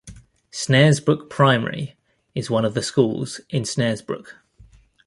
Snaresbrook 0.51 1.29
Primary 1.29 1.95
is 2.33 2.49
one 2.49 2.65
of 2.65 2.73
the 2.73 2.81
schools 2.81 3.39
in 3.51 3.61
Snaresbrook. 3.65 4.29